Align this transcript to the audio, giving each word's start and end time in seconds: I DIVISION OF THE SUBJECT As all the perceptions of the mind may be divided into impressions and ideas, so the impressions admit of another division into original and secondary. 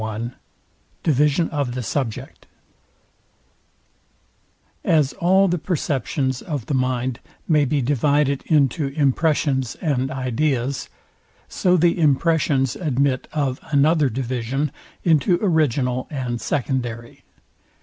I 0.03 0.31
DIVISION 1.03 1.49
OF 1.51 1.75
THE 1.75 1.83
SUBJECT 1.83 2.47
As 4.83 5.13
all 5.13 5.47
the 5.47 5.59
perceptions 5.59 6.41
of 6.41 6.65
the 6.65 6.73
mind 6.73 7.19
may 7.47 7.65
be 7.65 7.83
divided 7.83 8.41
into 8.47 8.87
impressions 8.87 9.75
and 9.75 10.09
ideas, 10.09 10.89
so 11.47 11.77
the 11.77 11.99
impressions 11.99 12.75
admit 12.75 13.27
of 13.31 13.59
another 13.71 14.09
division 14.09 14.71
into 15.03 15.37
original 15.39 16.07
and 16.09 16.41
secondary. 16.41 17.23